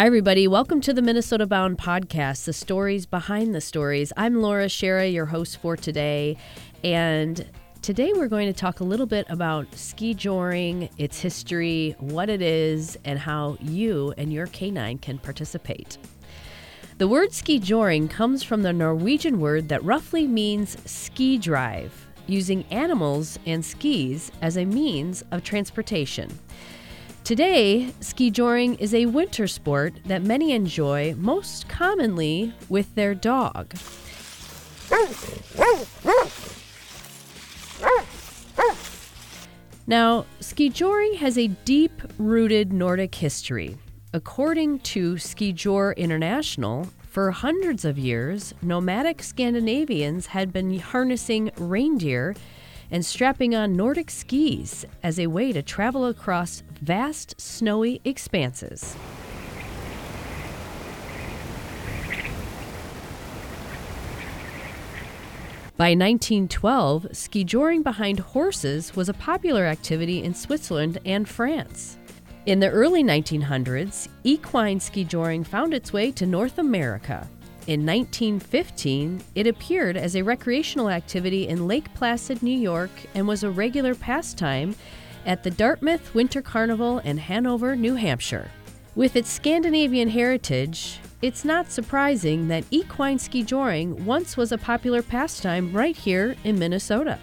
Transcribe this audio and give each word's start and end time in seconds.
Hi, 0.00 0.06
everybody. 0.06 0.48
Welcome 0.48 0.80
to 0.80 0.94
the 0.94 1.02
Minnesota 1.02 1.46
Bound 1.46 1.76
podcast, 1.76 2.46
the 2.46 2.54
stories 2.54 3.04
behind 3.04 3.54
the 3.54 3.60
stories. 3.60 4.14
I'm 4.16 4.40
Laura 4.40 4.64
Schara, 4.64 5.12
your 5.12 5.26
host 5.26 5.58
for 5.58 5.76
today. 5.76 6.38
And 6.82 7.46
today 7.82 8.14
we're 8.14 8.28
going 8.28 8.46
to 8.46 8.58
talk 8.58 8.80
a 8.80 8.84
little 8.84 9.04
bit 9.04 9.26
about 9.28 9.66
ski 9.74 10.14
joring, 10.14 10.88
its 10.96 11.20
history, 11.20 11.96
what 11.98 12.30
it 12.30 12.40
is, 12.40 12.96
and 13.04 13.18
how 13.18 13.58
you 13.60 14.14
and 14.16 14.32
your 14.32 14.46
canine 14.46 14.96
can 14.96 15.18
participate. 15.18 15.98
The 16.96 17.06
word 17.06 17.34
ski 17.34 17.58
joring 17.58 18.08
comes 18.08 18.42
from 18.42 18.62
the 18.62 18.72
Norwegian 18.72 19.38
word 19.38 19.68
that 19.68 19.84
roughly 19.84 20.26
means 20.26 20.78
ski 20.90 21.36
drive, 21.36 22.06
using 22.26 22.64
animals 22.70 23.38
and 23.44 23.62
skis 23.62 24.32
as 24.40 24.56
a 24.56 24.64
means 24.64 25.22
of 25.30 25.44
transportation. 25.44 26.38
Today, 27.30 27.92
ski 28.00 28.28
joring 28.32 28.74
is 28.80 28.92
a 28.92 29.06
winter 29.06 29.46
sport 29.46 29.94
that 30.06 30.20
many 30.20 30.50
enjoy 30.50 31.14
most 31.16 31.68
commonly 31.68 32.52
with 32.68 32.92
their 32.96 33.14
dog. 33.14 33.72
Now, 39.86 40.26
ski 40.40 40.70
joring 40.70 41.14
has 41.18 41.38
a 41.38 41.46
deep 41.46 42.02
rooted 42.18 42.72
Nordic 42.72 43.14
history. 43.14 43.78
According 44.12 44.80
to 44.80 45.16
Ski 45.16 45.52
Skijor 45.52 45.96
International, 45.96 46.88
for 46.98 47.30
hundreds 47.30 47.84
of 47.84 47.96
years, 47.96 48.54
nomadic 48.60 49.22
Scandinavians 49.22 50.26
had 50.26 50.52
been 50.52 50.80
harnessing 50.80 51.52
reindeer 51.58 52.34
and 52.90 53.04
strapping 53.04 53.54
on 53.54 53.76
Nordic 53.76 54.10
skis 54.10 54.84
as 55.02 55.18
a 55.18 55.28
way 55.28 55.52
to 55.52 55.62
travel 55.62 56.06
across 56.06 56.62
vast 56.80 57.40
snowy 57.40 58.00
expanses. 58.04 58.96
By 65.76 65.92
1912, 65.92 67.08
ski 67.12 67.42
joring 67.42 67.82
behind 67.82 68.18
horses 68.18 68.94
was 68.94 69.08
a 69.08 69.14
popular 69.14 69.64
activity 69.64 70.22
in 70.22 70.34
Switzerland 70.34 70.98
and 71.06 71.26
France. 71.26 71.96
In 72.44 72.60
the 72.60 72.68
early 72.68 73.02
1900s, 73.02 74.08
equine 74.22 74.78
ski 74.78 75.04
joring 75.04 75.42
found 75.42 75.72
its 75.72 75.90
way 75.90 76.10
to 76.12 76.26
North 76.26 76.58
America. 76.58 77.26
In 77.66 77.84
1915, 77.84 79.22
it 79.34 79.46
appeared 79.46 79.96
as 79.96 80.16
a 80.16 80.22
recreational 80.22 80.88
activity 80.88 81.46
in 81.46 81.68
Lake 81.68 81.92
Placid, 81.94 82.42
New 82.42 82.58
York, 82.58 82.90
and 83.14 83.28
was 83.28 83.44
a 83.44 83.50
regular 83.50 83.94
pastime 83.94 84.74
at 85.26 85.44
the 85.44 85.50
Dartmouth 85.50 86.14
Winter 86.14 86.40
Carnival 86.40 87.00
in 87.00 87.18
Hanover, 87.18 87.76
New 87.76 87.94
Hampshire. 87.94 88.50
With 88.96 89.14
its 89.14 89.30
Scandinavian 89.30 90.08
heritage, 90.08 91.00
it's 91.20 91.44
not 91.44 91.70
surprising 91.70 92.48
that 92.48 92.64
equine 92.70 93.18
ski 93.18 93.42
joring 93.42 94.06
once 94.06 94.38
was 94.38 94.52
a 94.52 94.58
popular 94.58 95.02
pastime 95.02 95.70
right 95.72 95.96
here 95.96 96.36
in 96.44 96.58
Minnesota. 96.58 97.18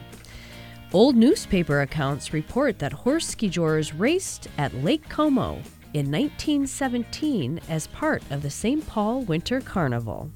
Old 0.93 1.15
newspaper 1.15 1.81
accounts 1.81 2.31
report 2.31 2.77
that 2.79 2.93
horse 2.93 3.27
ski 3.27 3.49
joors 3.49 3.93
raced 3.93 4.47
at 4.57 4.73
Lake 4.75 5.09
Como 5.09 5.61
in 5.93 6.11
1917 6.11 7.59
as 7.69 7.87
part 7.87 8.21
of 8.29 8.41
the 8.41 8.49
St. 8.49 8.85
Paul 8.87 9.21
Winter 9.21 9.61
Carnival. 9.61 10.31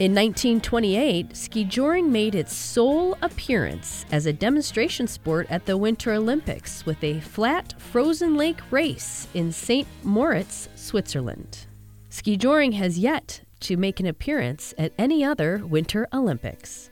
In 0.00 0.12
1928, 0.12 1.36
ski 1.36 1.64
joring 1.64 2.10
made 2.10 2.34
its 2.34 2.52
sole 2.52 3.16
appearance 3.22 4.04
as 4.10 4.26
a 4.26 4.32
demonstration 4.32 5.06
sport 5.06 5.46
at 5.50 5.66
the 5.66 5.76
Winter 5.76 6.12
Olympics 6.12 6.84
with 6.84 7.02
a 7.04 7.20
flat 7.20 7.80
frozen 7.80 8.36
lake 8.36 8.60
race 8.72 9.28
in 9.34 9.52
St. 9.52 9.86
Moritz, 10.02 10.68
Switzerland. 10.74 11.66
Ski 12.08 12.36
joring 12.36 12.72
has 12.72 12.98
yet 12.98 13.42
to 13.60 13.76
make 13.76 14.00
an 14.00 14.06
appearance 14.06 14.74
at 14.76 14.92
any 14.98 15.24
other 15.24 15.64
Winter 15.64 16.08
Olympics. 16.12 16.90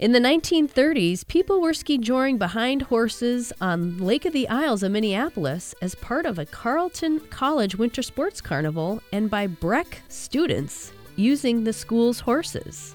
In 0.00 0.12
the 0.12 0.18
1930s, 0.18 1.28
people 1.28 1.60
were 1.60 1.74
ski 1.74 1.98
joring 1.98 2.38
behind 2.38 2.80
horses 2.80 3.52
on 3.60 3.98
Lake 3.98 4.24
of 4.24 4.32
the 4.32 4.48
Isles 4.48 4.82
of 4.82 4.92
Minneapolis 4.92 5.74
as 5.82 5.94
part 5.94 6.24
of 6.24 6.38
a 6.38 6.46
Carleton 6.46 7.20
College 7.28 7.76
Winter 7.76 8.00
Sports 8.00 8.40
Carnival 8.40 9.02
and 9.12 9.28
by 9.28 9.46
Breck 9.46 10.00
students 10.08 10.94
using 11.16 11.64
the 11.64 11.74
school's 11.74 12.18
horses. 12.18 12.94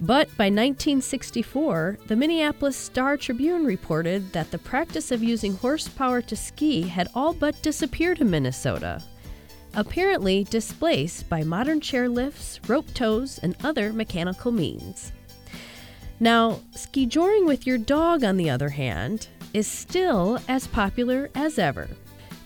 But 0.00 0.28
by 0.38 0.46
1964, 0.46 1.98
the 2.06 2.16
Minneapolis 2.16 2.74
Star 2.78 3.18
Tribune 3.18 3.66
reported 3.66 4.32
that 4.32 4.50
the 4.50 4.56
practice 4.56 5.10
of 5.10 5.22
using 5.22 5.52
horsepower 5.56 6.22
to 6.22 6.36
ski 6.36 6.80
had 6.80 7.10
all 7.14 7.34
but 7.34 7.60
disappeared 7.60 8.22
in 8.22 8.30
Minnesota, 8.30 9.02
apparently 9.74 10.44
displaced 10.44 11.28
by 11.28 11.42
modern 11.42 11.80
chairlifts, 11.80 12.66
rope 12.66 12.88
tows, 12.94 13.38
and 13.42 13.54
other 13.62 13.92
mechanical 13.92 14.52
means. 14.52 15.12
Now, 16.18 16.60
ski 16.74 17.04
joring 17.04 17.44
with 17.44 17.66
your 17.66 17.76
dog, 17.76 18.24
on 18.24 18.38
the 18.38 18.48
other 18.48 18.70
hand, 18.70 19.28
is 19.52 19.66
still 19.66 20.38
as 20.48 20.66
popular 20.66 21.28
as 21.34 21.58
ever. 21.58 21.88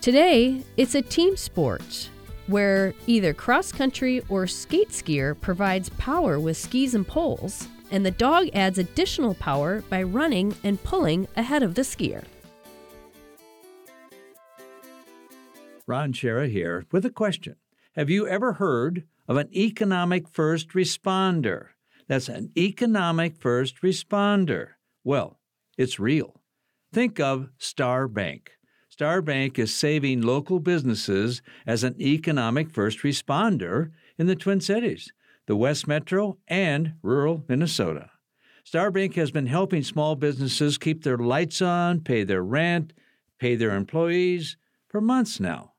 Today, 0.01 0.61
it's 0.75 0.95
a 0.95 1.01
team 1.01 1.37
sport 1.37 2.09
where 2.47 2.93
either 3.07 3.33
cross 3.33 3.71
country 3.71 4.21
or 4.27 4.45
skate 4.45 4.89
skier 4.89 5.39
provides 5.39 5.89
power 5.89 6.37
with 6.37 6.57
skis 6.57 6.95
and 6.95 7.07
poles, 7.07 7.69
and 7.91 8.05
the 8.05 8.11
dog 8.11 8.49
adds 8.53 8.77
additional 8.77 9.35
power 9.35 9.81
by 9.89 10.03
running 10.03 10.53
and 10.63 10.83
pulling 10.83 11.27
ahead 11.37 11.63
of 11.63 11.75
the 11.75 11.83
skier. 11.83 12.25
Ron 15.87 16.11
Schara 16.11 16.49
here 16.49 16.85
with 16.91 17.05
a 17.05 17.09
question. 17.09 17.55
Have 17.95 18.09
you 18.09 18.27
ever 18.27 18.53
heard 18.53 19.03
of 19.27 19.37
an 19.37 19.49
economic 19.55 20.27
first 20.27 20.69
responder? 20.69 21.67
That's 22.11 22.27
an 22.27 22.51
economic 22.57 23.37
first 23.37 23.81
responder. 23.81 24.71
Well, 25.05 25.39
it's 25.77 25.97
real. 25.97 26.41
Think 26.91 27.21
of 27.21 27.47
Star 27.57 28.09
Bank. 28.09 28.51
Star 28.89 29.21
Bank 29.21 29.57
is 29.57 29.73
saving 29.73 30.21
local 30.21 30.59
businesses 30.59 31.41
as 31.65 31.85
an 31.85 31.95
economic 32.01 32.69
first 32.69 32.99
responder 33.03 33.91
in 34.17 34.27
the 34.27 34.35
Twin 34.35 34.59
Cities, 34.59 35.13
the 35.45 35.55
West 35.55 35.87
Metro, 35.87 36.37
and 36.49 36.95
rural 37.01 37.45
Minnesota. 37.47 38.09
Star 38.65 38.91
Bank 38.91 39.15
has 39.15 39.31
been 39.31 39.47
helping 39.47 39.81
small 39.81 40.17
businesses 40.17 40.77
keep 40.77 41.05
their 41.05 41.17
lights 41.17 41.61
on, 41.61 42.01
pay 42.01 42.25
their 42.25 42.43
rent, 42.43 42.91
pay 43.39 43.55
their 43.55 43.73
employees 43.73 44.57
for 44.89 44.99
months 44.99 45.39
now. 45.39 45.70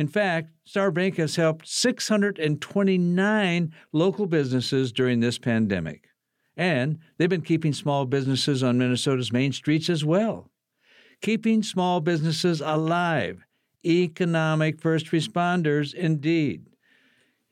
In 0.00 0.08
fact, 0.08 0.48
Star 0.64 0.90
Bank 0.90 1.16
has 1.16 1.36
helped 1.36 1.68
629 1.68 3.74
local 3.92 4.26
businesses 4.26 4.92
during 4.92 5.20
this 5.20 5.36
pandemic. 5.36 6.08
And 6.56 7.00
they've 7.18 7.28
been 7.28 7.42
keeping 7.42 7.74
small 7.74 8.06
businesses 8.06 8.62
on 8.62 8.78
Minnesota's 8.78 9.30
main 9.30 9.52
streets 9.52 9.90
as 9.90 10.02
well. 10.02 10.50
Keeping 11.20 11.62
small 11.62 12.00
businesses 12.00 12.62
alive. 12.62 13.44
Economic 13.84 14.80
first 14.80 15.08
responders, 15.08 15.92
indeed. 15.92 16.64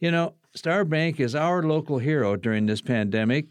You 0.00 0.10
know, 0.10 0.32
Star 0.54 0.86
Bank 0.86 1.20
is 1.20 1.34
our 1.34 1.62
local 1.62 1.98
hero 1.98 2.34
during 2.34 2.64
this 2.64 2.80
pandemic. 2.80 3.44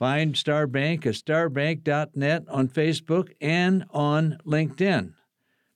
Find 0.00 0.36
Star 0.36 0.66
Bank 0.66 1.06
at 1.06 1.14
starbank.net 1.14 2.42
on 2.48 2.68
Facebook 2.70 3.28
and 3.40 3.84
on 3.90 4.38
LinkedIn. 4.44 5.12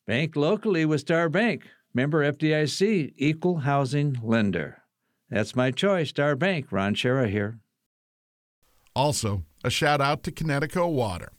Bank 0.08 0.34
locally 0.34 0.84
with 0.84 1.02
Star 1.02 1.28
Bank. 1.28 1.68
Member 1.92 2.30
FDIC, 2.32 3.14
equal 3.16 3.58
housing 3.58 4.18
lender. 4.22 4.82
That's 5.28 5.56
my 5.56 5.70
choice, 5.70 6.10
Star 6.10 6.36
Bank. 6.36 6.66
Ron 6.70 6.94
Schara 6.94 7.28
here. 7.28 7.58
Also, 8.94 9.44
a 9.64 9.70
shout 9.70 10.00
out 10.00 10.22
to 10.24 10.32
Kinetico 10.32 10.90
Water. 10.90 11.32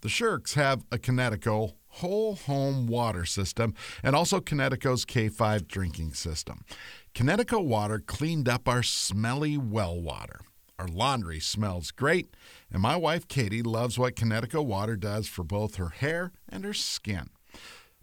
The 0.00 0.08
Shercks 0.08 0.54
have 0.54 0.84
a 0.90 0.98
Kinetico 0.98 1.74
whole 1.94 2.36
home 2.36 2.86
water 2.86 3.24
system 3.24 3.74
and 4.02 4.14
also 4.14 4.40
Kinetico's 4.40 5.04
K5 5.04 5.66
drinking 5.66 6.14
system. 6.14 6.64
Kinetico 7.14 7.62
Water 7.64 7.98
cleaned 7.98 8.48
up 8.48 8.68
our 8.68 8.82
smelly 8.82 9.58
well 9.58 10.00
water. 10.00 10.40
Our 10.78 10.88
laundry 10.88 11.40
smells 11.40 11.90
great, 11.90 12.34
and 12.72 12.80
my 12.80 12.96
wife 12.96 13.28
Katie 13.28 13.62
loves 13.62 13.98
what 13.98 14.16
Kinetico 14.16 14.64
Water 14.64 14.96
does 14.96 15.28
for 15.28 15.44
both 15.44 15.74
her 15.76 15.90
hair 15.90 16.32
and 16.48 16.64
her 16.64 16.72
skin. 16.72 17.28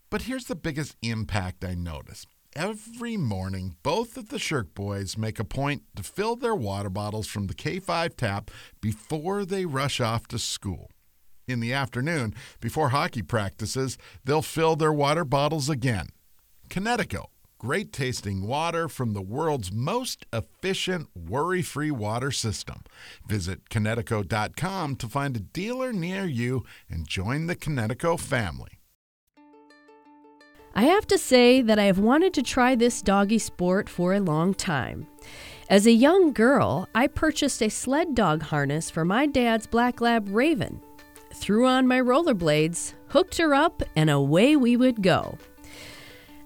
But 0.09 0.21
here's 0.23 0.45
the 0.45 0.55
biggest 0.55 0.95
impact 1.01 1.65
I 1.65 1.75
notice. 1.75 2.25
Every 2.55 3.17
morning, 3.17 3.75
both 3.83 4.15
of 4.15 4.29
the 4.29 4.37
Sherck 4.37 4.73
boys 4.73 5.17
make 5.17 5.37
a 5.37 5.43
point 5.43 5.83
to 5.97 6.03
fill 6.03 6.37
their 6.37 6.55
water 6.55 6.89
bottles 6.89 7.27
from 7.27 7.47
the 7.47 7.53
K5 7.53 8.15
tap 8.15 8.49
before 8.79 9.43
they 9.43 9.65
rush 9.65 9.99
off 9.99 10.27
to 10.29 10.39
school. 10.39 10.89
In 11.45 11.59
the 11.59 11.73
afternoon, 11.73 12.33
before 12.61 12.89
hockey 12.89 13.21
practices, 13.21 13.97
they'll 14.23 14.41
fill 14.41 14.77
their 14.77 14.93
water 14.93 15.25
bottles 15.25 15.69
again. 15.69 16.07
Kinetico, 16.69 17.25
great 17.59 17.91
tasting 17.91 18.47
water 18.47 18.87
from 18.87 19.13
the 19.13 19.21
world's 19.21 19.73
most 19.73 20.25
efficient, 20.31 21.09
worry 21.15 21.61
free 21.61 21.91
water 21.91 22.31
system. 22.31 22.81
Visit 23.27 23.69
Kinetico.com 23.69 24.95
to 24.95 25.07
find 25.07 25.35
a 25.35 25.41
dealer 25.41 25.91
near 25.91 26.25
you 26.25 26.63
and 26.89 27.07
join 27.07 27.47
the 27.47 27.55
Kinetico 27.57 28.17
family. 28.17 28.76
I 30.77 30.83
have 30.83 31.07
to 31.07 31.17
say 31.17 31.63
that 31.63 31.79
I 31.79 31.85
have 31.85 31.97
wanted 31.97 32.35
to 32.35 32.43
try 32.43 32.75
this 32.75 33.01
doggy 33.01 33.39
sport 33.39 33.89
for 33.89 34.13
a 34.13 34.19
long 34.19 34.53
time. 34.53 35.07
As 35.71 35.87
a 35.87 35.91
young 35.91 36.33
girl, 36.33 36.87
I 36.93 37.07
purchased 37.07 37.63
a 37.63 37.69
sled 37.69 38.13
dog 38.13 38.43
harness 38.43 38.91
for 38.91 39.03
my 39.03 39.25
dad's 39.25 39.65
black 39.65 40.01
lab 40.01 40.29
Raven, 40.29 40.79
threw 41.33 41.65
on 41.65 41.87
my 41.87 41.99
rollerblades, 41.99 42.93
hooked 43.07 43.39
her 43.39 43.55
up, 43.55 43.81
and 43.95 44.11
away 44.11 44.55
we 44.55 44.77
would 44.77 45.01
go. 45.01 45.39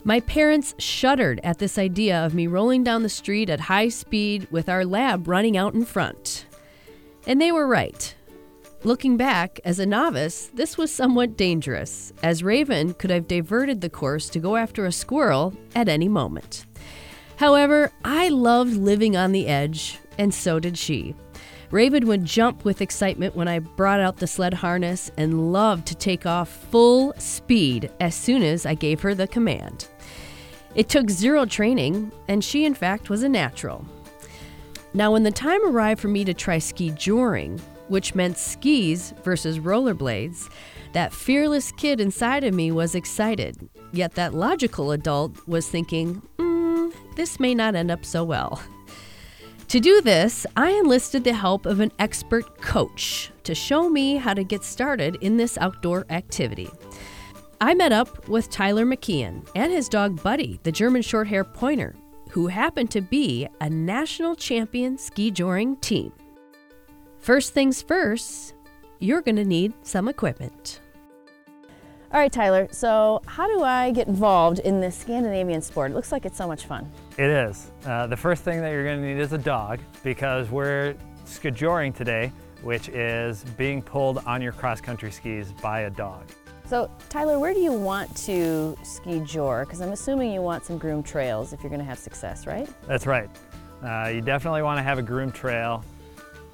My 0.05 0.21
parents 0.21 0.75
shuddered 0.77 1.41
at 1.43 1.59
this 1.59 1.77
idea 1.77 2.25
of 2.25 2.33
me 2.33 2.47
rolling 2.47 2.85
down 2.85 3.03
the 3.03 3.09
street 3.09 3.49
at 3.49 3.59
high 3.59 3.89
speed 3.89 4.47
with 4.49 4.69
our 4.69 4.85
lab 4.85 5.27
running 5.27 5.57
out 5.57 5.73
in 5.73 5.83
front. 5.83 6.45
And 7.27 7.41
they 7.41 7.51
were 7.51 7.67
right. 7.67 8.15
Looking 8.83 9.15
back, 9.15 9.59
as 9.63 9.77
a 9.77 9.85
novice, 9.85 10.49
this 10.55 10.75
was 10.75 10.91
somewhat 10.91 11.37
dangerous, 11.37 12.11
as 12.23 12.43
Raven 12.43 12.95
could 12.95 13.11
have 13.11 13.27
diverted 13.27 13.79
the 13.79 13.91
course 13.91 14.27
to 14.29 14.39
go 14.39 14.55
after 14.55 14.87
a 14.87 14.91
squirrel 14.91 15.53
at 15.75 15.87
any 15.87 16.07
moment. 16.07 16.65
However, 17.35 17.91
I 18.03 18.29
loved 18.29 18.73
living 18.73 19.15
on 19.15 19.33
the 19.33 19.45
edge, 19.45 19.99
and 20.17 20.33
so 20.33 20.59
did 20.59 20.79
she. 20.79 21.13
Raven 21.69 22.07
would 22.07 22.25
jump 22.25 22.65
with 22.65 22.81
excitement 22.81 23.35
when 23.35 23.47
I 23.47 23.59
brought 23.59 23.99
out 23.99 24.17
the 24.17 24.25
sled 24.25 24.55
harness 24.55 25.11
and 25.15 25.53
loved 25.53 25.85
to 25.85 25.95
take 25.95 26.25
off 26.25 26.49
full 26.49 27.13
speed 27.19 27.91
as 27.99 28.15
soon 28.15 28.41
as 28.41 28.65
I 28.65 28.73
gave 28.73 29.01
her 29.01 29.13
the 29.13 29.27
command. 29.27 29.89
It 30.73 30.89
took 30.89 31.07
zero 31.11 31.45
training, 31.45 32.11
and 32.27 32.43
she, 32.43 32.65
in 32.65 32.73
fact, 32.73 33.11
was 33.11 33.21
a 33.21 33.29
natural. 33.29 33.85
Now, 34.95 35.11
when 35.11 35.21
the 35.21 35.31
time 35.31 35.63
arrived 35.65 36.01
for 36.01 36.07
me 36.07 36.25
to 36.25 36.33
try 36.33 36.57
ski 36.57 36.89
joring, 36.89 37.61
which 37.91 38.15
meant 38.15 38.37
skis 38.37 39.13
versus 39.23 39.59
rollerblades, 39.59 40.49
that 40.93 41.13
fearless 41.13 41.73
kid 41.73 41.99
inside 41.99 42.45
of 42.45 42.53
me 42.53 42.71
was 42.71 42.95
excited, 42.95 43.69
yet 43.91 44.15
that 44.15 44.33
logical 44.33 44.91
adult 44.91 45.35
was 45.45 45.67
thinking, 45.67 46.21
mm, 46.37 46.93
this 47.17 47.37
may 47.37 47.53
not 47.53 47.75
end 47.75 47.91
up 47.91 48.05
so 48.05 48.23
well. 48.23 48.63
To 49.67 49.79
do 49.79 50.01
this, 50.01 50.45
I 50.55 50.71
enlisted 50.71 51.25
the 51.25 51.33
help 51.33 51.65
of 51.65 51.81
an 51.81 51.91
expert 51.99 52.61
coach 52.61 53.29
to 53.43 53.53
show 53.53 53.89
me 53.89 54.15
how 54.15 54.33
to 54.33 54.43
get 54.43 54.63
started 54.63 55.17
in 55.21 55.35
this 55.35 55.57
outdoor 55.57 56.05
activity. 56.09 56.69
I 57.59 57.73
met 57.73 57.91
up 57.91 58.27
with 58.29 58.49
Tyler 58.49 58.85
McKeon 58.85 59.47
and 59.53 59.71
his 59.71 59.89
dog 59.89 60.23
Buddy, 60.23 60.59
the 60.63 60.71
German 60.71 61.01
Shorthair 61.01 61.53
Pointer, 61.53 61.95
who 62.29 62.47
happened 62.47 62.89
to 62.91 63.01
be 63.01 63.47
a 63.59 63.69
national 63.69 64.35
champion 64.35 64.97
ski 64.97 65.29
joring 65.29 65.75
team. 65.77 66.11
First 67.21 67.53
things 67.53 67.83
first, 67.83 68.55
you're 68.97 69.21
going 69.21 69.35
to 69.35 69.45
need 69.45 69.73
some 69.83 70.07
equipment. 70.07 70.79
All 72.11 72.19
right, 72.19 72.31
Tyler, 72.31 72.67
so 72.71 73.21
how 73.27 73.47
do 73.47 73.63
I 73.63 73.91
get 73.91 74.07
involved 74.07 74.57
in 74.57 74.81
this 74.81 74.97
Scandinavian 74.97 75.61
sport? 75.61 75.91
It 75.91 75.93
looks 75.93 76.11
like 76.11 76.25
it's 76.25 76.35
so 76.35 76.47
much 76.47 76.65
fun. 76.65 76.91
It 77.19 77.29
is. 77.29 77.69
Uh, 77.85 78.07
the 78.07 78.17
first 78.17 78.43
thing 78.43 78.59
that 78.61 78.71
you're 78.71 78.83
going 78.83 78.99
to 78.99 79.07
need 79.07 79.21
is 79.21 79.33
a 79.33 79.37
dog 79.37 79.79
because 80.03 80.49
we're 80.49 80.95
skijoring 81.27 81.95
today, 81.95 82.31
which 82.63 82.89
is 82.89 83.43
being 83.55 83.83
pulled 83.83 84.17
on 84.25 84.41
your 84.41 84.51
cross-country 84.51 85.11
skis 85.11 85.51
by 85.61 85.81
a 85.81 85.91
dog. 85.91 86.23
So, 86.65 86.89
Tyler, 87.09 87.37
where 87.37 87.53
do 87.53 87.59
you 87.59 87.71
want 87.71 88.15
to 88.17 88.75
ski 88.81 89.19
jor? 89.19 89.63
Because 89.65 89.79
I'm 89.79 89.91
assuming 89.91 90.31
you 90.31 90.41
want 90.41 90.65
some 90.65 90.79
groomed 90.79 91.05
trails 91.05 91.53
if 91.53 91.61
you're 91.61 91.69
going 91.69 91.81
to 91.81 91.85
have 91.85 91.99
success, 91.99 92.47
right? 92.47 92.67
That's 92.87 93.05
right. 93.05 93.29
Uh, 93.83 94.09
you 94.11 94.21
definitely 94.21 94.63
want 94.63 94.79
to 94.79 94.83
have 94.83 94.97
a 94.97 95.03
groomed 95.03 95.35
trail, 95.35 95.85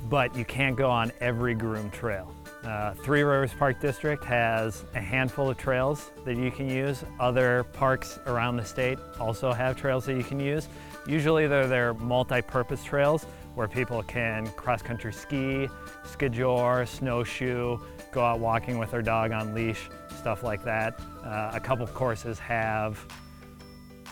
but 0.03 0.35
you 0.35 0.45
can't 0.45 0.75
go 0.75 0.89
on 0.89 1.11
every 1.19 1.53
groomed 1.53 1.93
trail. 1.93 2.33
Uh, 2.63 2.93
Three 2.93 3.21
Rivers 3.21 3.53
Park 3.53 3.79
District 3.79 4.23
has 4.23 4.83
a 4.93 4.99
handful 4.99 5.49
of 5.49 5.57
trails 5.57 6.11
that 6.25 6.37
you 6.37 6.51
can 6.51 6.69
use. 6.69 7.03
Other 7.19 7.63
parks 7.73 8.19
around 8.25 8.57
the 8.57 8.65
state 8.65 8.99
also 9.19 9.53
have 9.53 9.77
trails 9.77 10.05
that 10.05 10.15
you 10.15 10.23
can 10.23 10.39
use. 10.39 10.67
Usually 11.07 11.47
they're 11.47 11.67
their 11.67 11.93
multi-purpose 11.93 12.83
trails 12.83 13.25
where 13.55 13.67
people 13.67 14.03
can 14.03 14.47
cross-country 14.51 15.13
ski, 15.13 15.69
skijor, 16.03 16.87
snowshoe, 16.87 17.79
go 18.11 18.21
out 18.21 18.39
walking 18.39 18.77
with 18.77 18.91
their 18.91 19.01
dog 19.01 19.31
on 19.31 19.53
leash, 19.53 19.89
stuff 20.17 20.43
like 20.43 20.63
that. 20.63 20.99
Uh, 21.23 21.51
a 21.53 21.59
couple 21.59 21.87
courses 21.87 22.37
have 22.37 23.03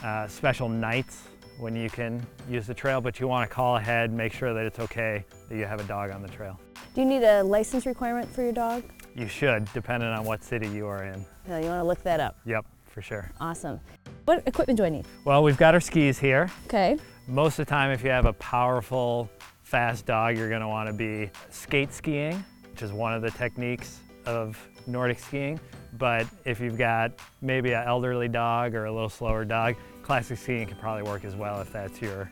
uh, 0.04 0.28
special 0.28 0.70
nights 0.70 1.24
when 1.58 1.76
you 1.76 1.90
can 1.90 2.26
use 2.50 2.68
the 2.68 2.74
trail, 2.74 3.02
but 3.02 3.20
you 3.20 3.28
want 3.28 3.50
to 3.50 3.54
call 3.54 3.78
ahead, 3.78 4.12
make 4.12 4.34
sure 4.34 4.54
that 4.54 4.66
it's 4.66 4.80
okay 4.80 5.26
that 5.50 5.56
you 5.56 5.66
have 5.66 5.80
a 5.80 5.84
dog 5.86 6.12
on 6.12 6.22
the 6.22 6.28
trail. 6.28 6.60
Do 6.94 7.02
you 7.02 7.08
need 7.08 7.24
a 7.24 7.44
license 7.44 7.86
requirement 7.86 8.30
for 8.30 8.42
your 8.42 8.52
dog? 8.52 8.84
You 9.16 9.28
should, 9.28 9.72
depending 9.74 10.10
on 10.10 10.26
what 10.26 10.44
city 10.44 10.68
you 10.68 10.88
are 10.88 11.04
in. 11.04 11.26
No, 11.48 11.58
you 11.58 11.68
want 11.68 11.80
to 11.80 11.84
look 11.84 12.04
that 12.04 12.20
up. 12.20 12.38
Yep, 12.46 12.66
for 12.86 13.02
sure. 13.02 13.32
Awesome. 13.40 13.80
What 14.26 14.44
equipment 14.48 14.78
do 14.78 14.84
I 14.84 14.90
need? 14.90 15.06
Well, 15.24 15.44
we've 15.44 15.58
got 15.58 15.74
our 15.74 15.80
skis 15.80 16.20
here. 16.20 16.50
Okay. 16.66 16.98
Most 17.28 17.60
of 17.60 17.66
the 17.66 17.70
time, 17.70 17.92
if 17.92 18.04
you 18.04 18.10
have 18.10 18.26
a 18.26 18.34
powerful, 18.34 19.30
fast 19.64 20.06
dog, 20.06 20.38
you're 20.38 20.50
gonna 20.50 20.68
wanna 20.68 20.94
be 20.94 21.30
skate 21.50 21.94
skiing, 21.94 22.44
which 22.72 22.82
is 22.82 22.92
one 22.92 23.14
of 23.14 23.22
the 23.22 23.32
techniques 23.32 24.00
of 24.26 24.58
Nordic 24.88 25.20
skiing. 25.20 25.60
But 25.98 26.28
if 26.44 26.60
you've 26.60 26.78
got 26.78 27.14
maybe 27.42 27.72
an 27.72 27.84
elderly 27.88 28.28
dog 28.28 28.76
or 28.76 28.86
a 28.86 28.92
little 28.92 29.10
slower 29.10 29.46
dog, 29.46 29.76
classic 30.06 30.38
skiing 30.38 30.68
can 30.68 30.78
probably 30.78 31.02
work 31.02 31.26
as 31.26 31.36
well 31.36 31.60
if 31.62 31.74
that's 31.74 32.00
your, 32.00 32.30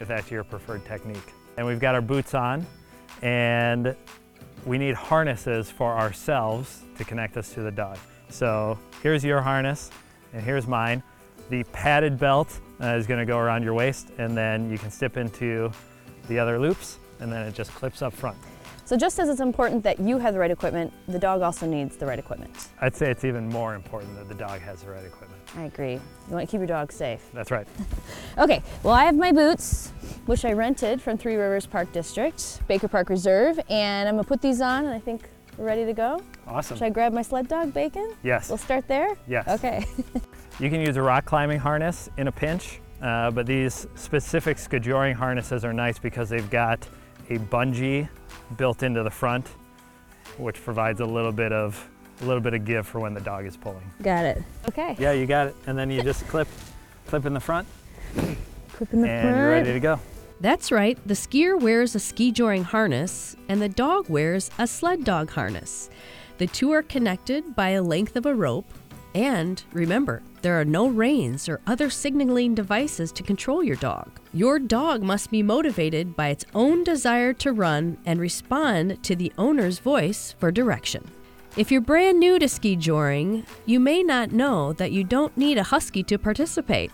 if 0.00 0.08
that's 0.08 0.28
your 0.28 0.42
preferred 0.42 0.84
technique. 0.84 1.32
And 1.56 1.64
we've 1.64 1.78
got 1.78 1.94
our 1.94 2.00
boots 2.00 2.34
on, 2.34 2.66
and 3.22 3.94
we 4.66 4.76
need 4.76 4.96
harnesses 4.96 5.70
for 5.70 5.96
ourselves 5.96 6.82
to 6.98 7.04
connect 7.04 7.36
us 7.36 7.54
to 7.54 7.60
the 7.60 7.70
dog. 7.70 7.96
So 8.28 8.76
here's 9.04 9.22
your 9.22 9.40
harness, 9.40 9.92
and 10.32 10.42
here's 10.42 10.66
mine. 10.66 11.00
The 11.48 11.62
padded 11.72 12.18
belt 12.18 12.58
uh, 12.80 12.96
is 12.96 13.06
gonna 13.06 13.26
go 13.26 13.38
around 13.38 13.62
your 13.62 13.74
waist, 13.74 14.08
and 14.18 14.36
then 14.36 14.68
you 14.68 14.76
can 14.76 14.90
step 14.90 15.16
into 15.16 15.70
the 16.26 16.40
other 16.40 16.58
loops, 16.58 16.98
and 17.20 17.30
then 17.30 17.46
it 17.46 17.54
just 17.54 17.72
clips 17.72 18.02
up 18.02 18.12
front. 18.12 18.36
So 18.92 18.98
just 18.98 19.18
as 19.18 19.30
it's 19.30 19.40
important 19.40 19.82
that 19.84 19.98
you 20.00 20.18
have 20.18 20.34
the 20.34 20.38
right 20.38 20.50
equipment, 20.50 20.92
the 21.08 21.18
dog 21.18 21.40
also 21.40 21.64
needs 21.64 21.96
the 21.96 22.04
right 22.04 22.18
equipment. 22.18 22.68
I'd 22.82 22.94
say 22.94 23.10
it's 23.10 23.24
even 23.24 23.48
more 23.48 23.74
important 23.74 24.14
that 24.16 24.28
the 24.28 24.34
dog 24.34 24.60
has 24.60 24.82
the 24.82 24.90
right 24.90 25.02
equipment. 25.02 25.40
I 25.56 25.62
agree. 25.62 25.94
You 25.94 26.00
want 26.28 26.46
to 26.46 26.50
keep 26.50 26.58
your 26.58 26.66
dog 26.66 26.92
safe. 26.92 27.22
That's 27.32 27.50
right. 27.50 27.66
Okay, 28.36 28.62
well 28.82 28.92
I 28.92 29.04
have 29.04 29.16
my 29.16 29.32
boots, 29.32 29.92
which 30.26 30.44
I 30.44 30.52
rented 30.52 31.00
from 31.00 31.16
Three 31.16 31.36
Rivers 31.36 31.64
Park 31.64 31.90
District, 31.92 32.60
Baker 32.68 32.86
Park 32.86 33.08
Reserve, 33.08 33.58
and 33.70 34.10
I'm 34.10 34.16
gonna 34.16 34.24
put 34.24 34.42
these 34.42 34.60
on 34.60 34.84
and 34.84 34.92
I 34.92 34.98
think 34.98 35.26
we're 35.56 35.64
ready 35.64 35.86
to 35.86 35.94
go. 35.94 36.22
Awesome. 36.46 36.76
Should 36.76 36.84
I 36.84 36.90
grab 36.90 37.14
my 37.14 37.22
sled 37.22 37.48
dog, 37.48 37.72
Bacon? 37.72 38.14
Yes. 38.22 38.50
We'll 38.50 38.58
start 38.58 38.88
there? 38.88 39.16
Yes. 39.26 39.48
Okay. 39.48 39.86
You 40.60 40.68
can 40.68 40.82
use 40.82 40.98
a 40.98 41.02
rock 41.02 41.24
climbing 41.24 41.60
harness 41.60 42.10
in 42.18 42.28
a 42.28 42.32
pinch, 42.32 42.82
uh, 43.00 43.30
but 43.30 43.46
these 43.46 43.86
specific 43.94 44.58
skijoring 44.58 45.14
harnesses 45.14 45.64
are 45.64 45.72
nice 45.72 45.98
because 45.98 46.28
they've 46.28 46.50
got 46.50 46.86
a 47.30 47.38
bungee 47.38 48.06
built 48.56 48.82
into 48.82 49.02
the 49.02 49.10
front, 49.10 49.46
which 50.38 50.62
provides 50.62 51.00
a 51.00 51.04
little 51.06 51.32
bit 51.32 51.52
of 51.52 51.88
a 52.20 52.24
little 52.24 52.40
bit 52.40 52.54
of 52.54 52.64
give 52.64 52.86
for 52.86 53.00
when 53.00 53.14
the 53.14 53.20
dog 53.20 53.46
is 53.46 53.56
pulling. 53.56 53.82
Got 54.02 54.24
it. 54.24 54.42
Okay. 54.68 54.94
Yeah, 54.98 55.10
you 55.12 55.26
got 55.26 55.48
it. 55.48 55.56
And 55.66 55.76
then 55.76 55.90
you 55.90 56.02
just 56.02 56.26
clip, 56.28 56.46
clip 57.06 57.26
in 57.26 57.34
the 57.34 57.40
front, 57.40 57.66
Clip 58.14 58.92
in 58.92 59.02
the 59.02 59.08
and 59.08 59.22
front. 59.22 59.36
you're 59.36 59.48
ready 59.50 59.72
to 59.72 59.80
go. 59.80 59.98
That's 60.40 60.70
right, 60.72 60.98
the 61.06 61.14
skier 61.14 61.60
wears 61.60 61.94
a 61.94 62.00
ski 62.00 62.30
joring 62.32 62.64
harness 62.64 63.36
and 63.48 63.60
the 63.62 63.68
dog 63.68 64.08
wears 64.08 64.50
a 64.58 64.66
sled 64.66 65.04
dog 65.04 65.30
harness. 65.30 65.88
The 66.38 66.46
two 66.48 66.72
are 66.72 66.82
connected 66.82 67.54
by 67.54 67.70
a 67.70 67.82
length 67.82 68.16
of 68.16 68.26
a 68.26 68.34
rope, 68.34 68.66
and 69.14 69.62
remember, 69.72 70.22
there 70.42 70.60
are 70.60 70.64
no 70.64 70.88
reins 70.88 71.48
or 71.48 71.60
other 71.66 71.90
signaling 71.90 72.54
devices 72.54 73.12
to 73.12 73.22
control 73.22 73.62
your 73.62 73.76
dog. 73.76 74.10
Your 74.32 74.58
dog 74.58 75.02
must 75.02 75.30
be 75.30 75.42
motivated 75.42 76.16
by 76.16 76.28
its 76.28 76.44
own 76.54 76.84
desire 76.84 77.32
to 77.34 77.52
run 77.52 77.98
and 78.06 78.18
respond 78.18 79.02
to 79.04 79.14
the 79.14 79.32
owner's 79.38 79.78
voice 79.78 80.34
for 80.38 80.50
direction. 80.50 81.10
If 81.54 81.70
you're 81.70 81.82
brand 81.82 82.18
new 82.18 82.38
to 82.38 82.48
ski 82.48 82.76
joring, 82.76 83.44
you 83.66 83.78
may 83.78 84.02
not 84.02 84.32
know 84.32 84.72
that 84.72 84.90
you 84.90 85.04
don't 85.04 85.36
need 85.36 85.58
a 85.58 85.62
husky 85.62 86.02
to 86.04 86.18
participate. 86.18 86.90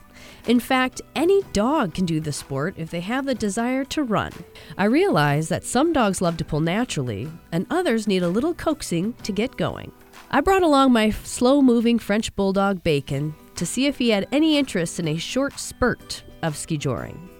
In 0.48 0.58
fact, 0.58 1.00
any 1.14 1.42
dog 1.52 1.94
can 1.94 2.04
do 2.04 2.18
the 2.18 2.32
sport 2.32 2.74
if 2.76 2.90
they 2.90 3.00
have 3.02 3.24
the 3.24 3.36
desire 3.36 3.84
to 3.84 4.02
run. 4.02 4.32
I 4.76 4.86
realize 4.86 5.48
that 5.48 5.62
some 5.62 5.92
dogs 5.92 6.20
love 6.20 6.36
to 6.38 6.44
pull 6.44 6.58
naturally, 6.58 7.30
and 7.52 7.68
others 7.70 8.08
need 8.08 8.24
a 8.24 8.28
little 8.28 8.52
coaxing 8.52 9.12
to 9.22 9.30
get 9.30 9.56
going. 9.56 9.92
I 10.30 10.42
brought 10.42 10.62
along 10.62 10.92
my 10.92 11.08
slow 11.08 11.62
moving 11.62 11.98
French 11.98 12.36
Bulldog 12.36 12.82
Bacon 12.82 13.34
to 13.54 13.64
see 13.64 13.86
if 13.86 13.96
he 13.96 14.10
had 14.10 14.28
any 14.30 14.58
interest 14.58 15.00
in 15.00 15.08
a 15.08 15.16
short 15.16 15.58
spurt 15.58 16.22
of 16.42 16.54
ski 16.54 16.76
joring. 16.76 17.30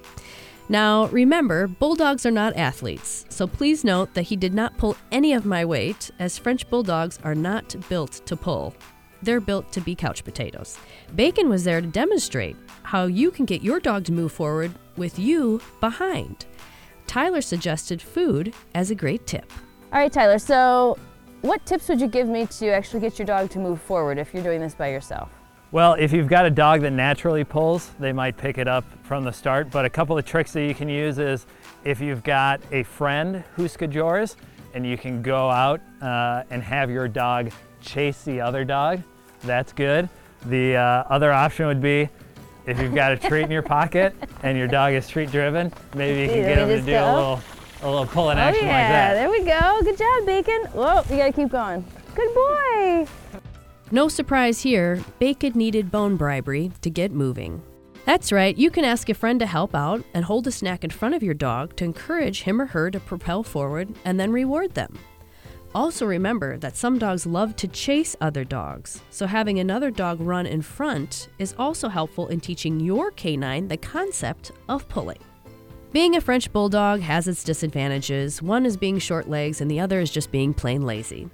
Now, 0.71 1.07
remember, 1.09 1.67
bulldogs 1.67 2.25
are 2.25 2.31
not 2.31 2.57
athletes, 2.57 3.27
so 3.29 3.47
please 3.47 3.85
note 3.85 4.15
that 4.15 4.23
he 4.23 4.37
did 4.37 4.55
not 4.55 4.79
pull 4.79 4.97
any 5.13 5.35
of 5.35 5.45
my 5.45 5.67
weight, 5.67 6.11
as 6.19 6.39
French 6.39 6.69
bulldogs 6.71 7.19
are 7.25 7.35
not 7.35 7.77
built 7.91 8.23
to 8.25 8.37
pull. 8.37 8.75
They're 9.21 9.41
built 9.41 9.71
to 9.73 9.83
be 9.83 9.95
couch 9.95 10.25
potatoes. 10.25 10.79
Bacon 11.15 11.51
was 11.51 11.65
there 11.65 11.83
to 11.83 11.87
demonstrate 11.87 12.57
how 12.85 13.05
you 13.05 13.31
can 13.31 13.45
get 13.45 13.63
your 13.63 13.81
dog 13.81 14.05
to 14.07 14.13
move 14.13 14.33
forward 14.33 14.73
with 14.97 15.19
you 15.19 15.61
behind. 15.81 16.47
Tyler 17.07 17.43
suggested 17.43 18.01
food 18.01 18.55
as 18.75 18.91
a 18.91 18.95
great 18.95 19.27
tip. 19.27 19.53
All 19.93 19.99
right, 19.99 20.13
Tyler, 20.13 20.39
so 20.39 20.99
what 21.43 21.65
tips 21.65 21.89
would 21.89 22.01
you 22.01 22.09
give 22.09 22.29
me 22.29 22.47
to 22.47 22.69
actually 22.69 23.01
get 23.01 23.19
your 23.19 23.27
dog 23.27 23.51
to 23.51 23.59
move 23.59 23.81
forward 23.81 24.19
if 24.19 24.35
you're 24.35 24.43
doing 24.43 24.61
this 24.61 24.75
by 24.75 24.91
yourself? 24.91 25.31
Well, 25.71 25.95
if 25.95 26.13
you've 26.13 26.29
got 26.29 26.47
a 26.47 26.51
dog 26.51 26.81
that 26.81 26.93
naturally 26.93 27.45
pulls, 27.45 27.91
they 28.01 28.13
might 28.13 28.39
pick 28.39 28.57
it 28.57 28.67
up 28.67 28.85
from 29.03 29.25
the 29.25 29.33
start. 29.33 29.71
But 29.71 29.85
a 29.85 29.91
couple 29.91 30.17
of 30.17 30.25
tricks 30.25 30.53
that 30.53 30.65
you 30.65 30.75
can 30.75 30.89
use 30.89 31.19
is 31.19 31.47
if 31.85 32.01
you've 32.01 32.23
got 32.23 32.61
a 32.73 32.85
friend 32.85 33.45
who 33.55 33.65
skijores 33.65 34.37
and 34.73 34.87
you 34.87 34.97
can 34.97 35.21
go 35.21 35.51
out 35.51 35.81
uh, 36.01 36.45
and 36.51 36.63
have 36.63 36.91
your 36.91 37.07
dog 37.07 37.53
chase 37.83 38.23
the 38.23 38.41
other 38.41 38.65
dog, 38.65 39.03
that's 39.43 39.75
good. 39.75 40.09
The 40.47 40.77
uh, 40.77 41.05
other 41.11 41.33
option 41.33 41.67
would 41.67 41.83
be 41.83 42.09
if 42.67 42.81
you've 42.81 42.95
got 42.95 43.13
a 43.13 43.17
treat 43.17 43.43
in 43.43 43.51
your 43.51 43.63
pocket 43.77 44.15
and 44.43 44.57
your 44.57 44.69
dog 44.69 44.95
is 44.95 45.07
treat 45.07 45.31
driven, 45.31 45.71
maybe 45.95 46.23
you 46.23 46.29
can 46.29 46.43
get 46.43 46.59
him 46.59 46.69
to 46.69 46.81
do 46.81 46.93
go. 46.93 47.05
a 47.05 47.15
little, 47.15 47.41
a 47.83 47.89
little 47.89 48.07
pulling 48.07 48.39
Oh 48.39 48.43
action 48.43 48.67
yeah, 48.67 48.73
like 48.73 48.89
that. 48.89 49.15
there 49.15 49.31
we 49.31 49.45
go. 49.45 49.83
Good 49.83 49.99
job, 49.99 50.27
Bacon. 50.27 50.61
Whoa, 50.73 51.03
you 51.11 51.17
gotta 51.17 51.33
keep 51.33 51.51
going. 51.51 51.85
Good 52.15 52.35
boy. 52.35 53.07
No 53.91 54.09
surprise 54.09 54.61
here, 54.61 55.03
Bacon 55.19 55.53
needed 55.55 55.91
bone 55.91 56.17
bribery 56.17 56.73
to 56.83 56.91
get 56.91 57.13
moving. 57.13 57.63
That's 58.05 58.33
right, 58.33 58.57
you 58.57 58.71
can 58.71 58.85
ask 58.85 59.09
a 59.09 59.15
friend 59.15 59.39
to 59.41 59.47
help 59.47 59.75
out 59.75 60.03
and 60.15 60.25
hold 60.25 60.47
a 60.47 60.51
snack 60.51 60.83
in 60.83 60.91
front 60.91 61.15
of 61.15 61.23
your 61.23 61.35
dog 61.35 61.77
to 61.77 61.85
encourage 61.85 62.43
him 62.43 62.61
or 62.61 62.67
her 62.67 62.91
to 62.91 63.01
propel 63.01 63.43
forward 63.43 63.95
and 64.05 64.19
then 64.19 64.33
reward 64.33 64.75
them. 64.75 64.99
Also, 65.75 66.07
remember 66.07 66.57
that 66.59 66.77
some 66.77 66.99
dogs 66.99 67.27
love 67.27 67.55
to 67.57 67.69
chase 67.69 68.17
other 68.23 68.45
dogs, 68.45 69.03
so 69.11 69.27
having 69.27 69.59
another 69.59 69.91
dog 69.91 70.21
run 70.21 70.47
in 70.47 70.63
front 70.63 71.29
is 71.39 71.55
also 71.59 71.89
helpful 71.89 72.29
in 72.29 72.41
teaching 72.41 72.81
your 72.81 73.11
canine 73.11 73.69
the 73.69 73.77
concept 73.77 74.53
of 74.69 74.89
pulling. 74.89 75.19
Being 75.91 76.17
a 76.17 76.21
French 76.21 76.53
bulldog 76.53 77.01
has 77.01 77.27
its 77.27 77.43
disadvantages. 77.43 78.43
One 78.43 78.67
is 78.67 78.77
being 78.77 78.99
short 78.99 79.27
legs, 79.27 79.63
and 79.63 79.71
the 79.71 79.81
other 79.81 80.01
is 80.01 80.11
just 80.11 80.31
being 80.31 80.53
plain 80.53 80.83
lazy. 80.83 81.31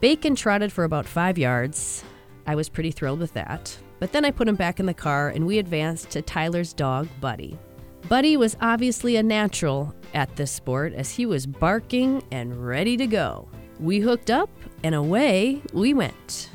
Bacon 0.00 0.34
trotted 0.34 0.70
for 0.70 0.84
about 0.84 1.06
five 1.06 1.38
yards. 1.38 2.04
I 2.46 2.56
was 2.56 2.68
pretty 2.68 2.90
thrilled 2.90 3.20
with 3.20 3.32
that. 3.32 3.74
But 3.98 4.12
then 4.12 4.26
I 4.26 4.30
put 4.30 4.48
him 4.48 4.54
back 4.54 4.78
in 4.78 4.84
the 4.84 4.92
car 4.92 5.30
and 5.30 5.46
we 5.46 5.58
advanced 5.58 6.10
to 6.10 6.20
Tyler's 6.20 6.74
dog, 6.74 7.08
Buddy. 7.22 7.58
Buddy 8.06 8.36
was 8.36 8.56
obviously 8.60 9.16
a 9.16 9.22
natural 9.22 9.94
at 10.12 10.36
this 10.36 10.52
sport 10.52 10.92
as 10.92 11.10
he 11.10 11.24
was 11.24 11.46
barking 11.46 12.22
and 12.30 12.66
ready 12.66 12.98
to 12.98 13.06
go. 13.06 13.48
We 13.80 14.00
hooked 14.00 14.30
up 14.30 14.50
and 14.84 14.94
away 14.94 15.62
we 15.72 15.94
went. 15.94 16.50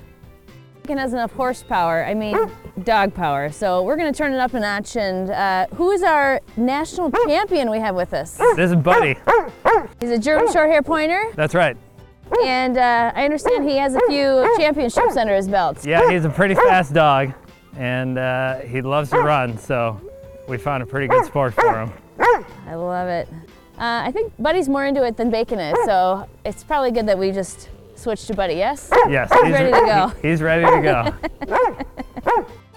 Bacon 0.83 0.99
has 0.99 1.13
enough 1.13 1.31
horsepower, 1.31 2.05
I 2.05 2.13
mean 2.13 2.37
dog 2.83 3.13
power, 3.13 3.51
so 3.51 3.83
we're 3.83 3.97
gonna 3.97 4.13
turn 4.13 4.33
it 4.33 4.39
up 4.39 4.53
a 4.53 4.59
notch 4.59 4.95
and 4.95 5.29
uh, 5.29 5.67
who 5.75 5.91
is 5.91 6.03
our 6.03 6.39
national 6.57 7.11
champion 7.27 7.69
we 7.69 7.79
have 7.79 7.95
with 7.95 8.13
us? 8.13 8.37
This 8.55 8.71
is 8.71 8.75
Buddy. 8.75 9.15
He's 9.99 10.11
a 10.11 10.17
German 10.17 10.51
short 10.51 10.69
hair 10.69 10.81
pointer 10.81 11.21
That's 11.35 11.53
right. 11.53 11.75
and 12.43 12.77
uh, 12.77 13.11
I 13.15 13.25
understand 13.25 13.67
he 13.69 13.77
has 13.77 13.93
a 13.95 13.99
few 14.07 14.55
championships 14.57 15.17
under 15.17 15.35
his 15.35 15.47
belt. 15.47 15.85
Yeah, 15.85 16.09
he's 16.09 16.25
a 16.25 16.29
pretty 16.29 16.55
fast 16.55 16.93
dog, 16.93 17.33
and 17.77 18.17
uh, 18.17 18.59
he 18.59 18.81
loves 18.81 19.09
to 19.11 19.19
run, 19.19 19.57
so 19.57 19.99
we 20.47 20.57
found 20.57 20.81
a 20.81 20.85
pretty 20.85 21.07
good 21.07 21.25
sport 21.25 21.53
for 21.53 21.81
him. 21.81 21.91
I 22.67 22.75
love 22.75 23.07
it. 23.09 23.27
Uh, 23.77 24.03
I 24.05 24.11
think 24.11 24.31
Buddy's 24.39 24.69
more 24.69 24.85
into 24.85 25.03
it 25.03 25.17
than 25.17 25.29
Bacon 25.29 25.59
is, 25.59 25.75
so 25.85 26.27
it's 26.45 26.63
probably 26.63 26.91
good 26.91 27.05
that 27.07 27.17
we 27.17 27.31
just 27.31 27.69
switched 27.95 28.27
to 28.27 28.33
Buddy, 28.35 28.53
yes? 28.55 28.89
Yes, 29.09 29.29
He's 29.31 29.51
ready 29.51 29.71
to 29.71 29.79
go. 29.79 30.07
he- 30.21 30.27
he's 30.29 30.41
ready 30.41 30.65
to 30.65 30.81
go. 30.81 31.95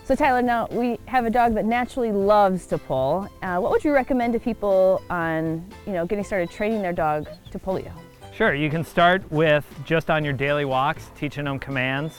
So 0.04 0.14
Tyler, 0.14 0.42
now 0.42 0.68
we 0.70 0.98
have 1.06 1.24
a 1.24 1.30
dog 1.30 1.54
that 1.54 1.64
naturally 1.64 2.12
loves 2.12 2.66
to 2.66 2.76
pull. 2.76 3.26
Uh, 3.40 3.56
what 3.56 3.70
would 3.70 3.82
you 3.82 3.94
recommend 3.94 4.34
to 4.34 4.38
people 4.38 5.02
on, 5.08 5.66
you 5.86 5.94
know, 5.94 6.04
getting 6.04 6.22
started 6.22 6.50
training 6.50 6.82
their 6.82 6.92
dog 6.92 7.26
to 7.50 7.58
pull 7.58 7.78
you? 7.78 7.90
Sure, 8.34 8.54
you 8.54 8.68
can 8.68 8.84
start 8.84 9.22
with 9.32 9.64
just 9.86 10.10
on 10.10 10.22
your 10.22 10.34
daily 10.34 10.66
walks, 10.66 11.10
teaching 11.16 11.44
them 11.44 11.58
commands 11.58 12.18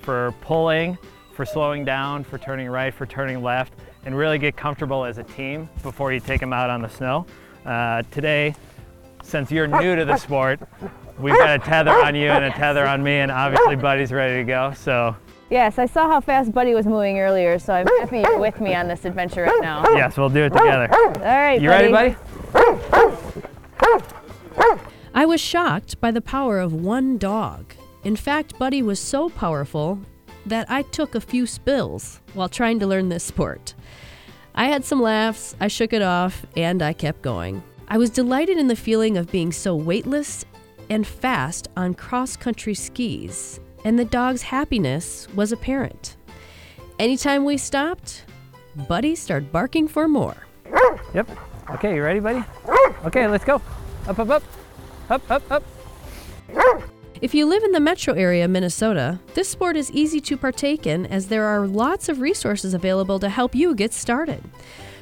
for 0.00 0.32
pulling, 0.40 0.96
for 1.34 1.44
slowing 1.44 1.84
down, 1.84 2.24
for 2.24 2.38
turning 2.38 2.70
right, 2.70 2.94
for 2.94 3.04
turning 3.04 3.42
left, 3.42 3.74
and 4.06 4.16
really 4.16 4.38
get 4.38 4.56
comfortable 4.56 5.04
as 5.04 5.18
a 5.18 5.24
team 5.24 5.68
before 5.82 6.14
you 6.14 6.20
take 6.20 6.40
them 6.40 6.54
out 6.54 6.70
on 6.70 6.80
the 6.80 6.88
snow. 6.88 7.26
Uh, 7.66 8.02
today, 8.12 8.54
since 9.22 9.50
you're 9.50 9.66
new 9.66 9.94
to 9.94 10.06
the 10.06 10.16
sport, 10.16 10.58
we've 11.18 11.36
got 11.36 11.50
a 11.50 11.58
tether 11.58 11.90
on 11.90 12.14
you 12.14 12.28
and 12.28 12.46
a 12.46 12.50
tether 12.52 12.86
on 12.86 13.02
me, 13.02 13.16
and 13.16 13.30
obviously 13.30 13.76
Buddy's 13.76 14.10
ready 14.10 14.36
to 14.36 14.44
go. 14.44 14.72
So 14.72 15.14
Yes, 15.48 15.78
I 15.78 15.86
saw 15.86 16.08
how 16.08 16.20
fast 16.20 16.52
Buddy 16.52 16.74
was 16.74 16.86
moving 16.86 17.20
earlier, 17.20 17.58
so 17.58 17.72
I'm 17.72 17.86
happy 18.00 18.18
you're 18.18 18.38
with 18.38 18.60
me 18.60 18.74
on 18.74 18.88
this 18.88 19.04
adventure 19.04 19.44
right 19.44 19.60
now. 19.62 19.84
Yes, 19.96 20.16
we'll 20.16 20.28
do 20.28 20.44
it 20.44 20.50
together. 20.50 20.88
All 20.92 21.12
right, 21.20 21.60
You 21.60 21.68
ready, 21.68 21.92
buddy? 21.92 22.16
I 25.14 25.24
was 25.24 25.40
shocked 25.40 26.00
by 26.00 26.10
the 26.10 26.20
power 26.20 26.58
of 26.58 26.72
one 26.72 27.16
dog. 27.16 27.74
In 28.04 28.16
fact, 28.16 28.58
Buddy 28.58 28.82
was 28.82 28.98
so 29.00 29.28
powerful 29.30 30.00
that 30.44 30.70
I 30.70 30.82
took 30.82 31.14
a 31.14 31.20
few 31.20 31.46
spills 31.46 32.20
while 32.34 32.48
trying 32.48 32.78
to 32.80 32.86
learn 32.86 33.08
this 33.08 33.24
sport. 33.24 33.74
I 34.54 34.66
had 34.66 34.84
some 34.84 35.00
laughs, 35.00 35.54
I 35.60 35.68
shook 35.68 35.92
it 35.92 36.02
off, 36.02 36.44
and 36.56 36.82
I 36.82 36.92
kept 36.92 37.22
going. 37.22 37.62
I 37.88 37.98
was 37.98 38.10
delighted 38.10 38.58
in 38.58 38.68
the 38.68 38.76
feeling 38.76 39.16
of 39.16 39.30
being 39.30 39.52
so 39.52 39.74
weightless 39.76 40.44
and 40.90 41.06
fast 41.06 41.68
on 41.76 41.94
cross 41.94 42.36
country 42.36 42.74
skis, 42.74 43.60
and 43.86 43.96
the 43.96 44.04
dog's 44.04 44.42
happiness 44.42 45.28
was 45.36 45.52
apparent. 45.52 46.16
Anytime 46.98 47.44
we 47.44 47.56
stopped, 47.56 48.24
Buddy 48.88 49.14
started 49.14 49.52
barking 49.52 49.86
for 49.86 50.08
more. 50.08 50.36
Yep. 51.14 51.30
Okay, 51.70 51.94
you 51.94 52.02
ready, 52.02 52.18
buddy? 52.18 52.42
Okay, 53.04 53.28
let's 53.28 53.44
go. 53.44 53.62
Up, 54.08 54.18
up, 54.18 54.28
up. 54.28 54.42
Up, 55.08 55.30
up, 55.30 55.52
up. 55.52 55.62
If 57.22 57.32
you 57.32 57.46
live 57.46 57.62
in 57.62 57.70
the 57.70 57.78
metro 57.78 58.12
area 58.14 58.46
of 58.46 58.50
Minnesota, 58.50 59.20
this 59.34 59.48
sport 59.48 59.76
is 59.76 59.92
easy 59.92 60.20
to 60.20 60.36
partake 60.36 60.84
in 60.84 61.06
as 61.06 61.28
there 61.28 61.44
are 61.44 61.68
lots 61.68 62.08
of 62.08 62.20
resources 62.20 62.74
available 62.74 63.20
to 63.20 63.28
help 63.28 63.54
you 63.54 63.72
get 63.72 63.92
started. 63.92 64.42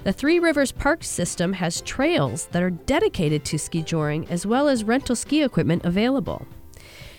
The 0.03 0.13
Three 0.13 0.39
Rivers 0.39 0.73
Park 0.73 1.05
system 1.05 1.55
has 1.55 1.81
trails 1.81 2.49
that 2.53 2.63
are 2.63 2.69
dedicated 2.69 3.47
to 3.47 3.59
ski 3.59 3.81
joring 3.81 4.29
as 4.29 4.45
well 4.45 4.69
as 4.69 4.85
rental 4.85 5.17
ski 5.17 5.43
equipment 5.43 5.87
available. 5.87 6.47